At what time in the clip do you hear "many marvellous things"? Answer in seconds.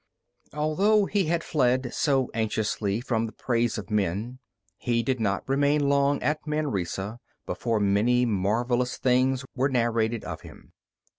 7.79-9.45